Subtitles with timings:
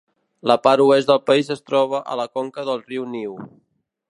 [0.51, 3.37] La part oest del país es troba a la conca del riu New.